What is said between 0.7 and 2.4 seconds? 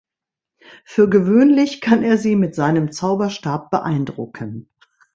Für gewöhnlich kann er sie